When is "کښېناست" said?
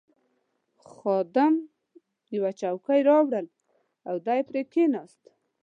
4.71-5.23